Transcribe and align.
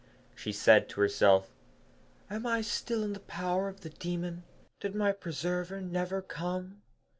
She 0.33 0.51
said 0.51 0.89
to 0.89 1.01
herself, 1.01 1.51
'Am 2.27 2.47
I 2.47 2.61
still 2.61 3.03
in 3.03 3.13
the 3.13 3.19
power 3.19 3.67
of 3.69 3.81
the 3.81 3.91
demon? 3.91 4.41
Did 4.79 4.95
my 4.95 5.11
preserver 5.11 5.79
never 5.79 6.23
come?' 6.23 6.81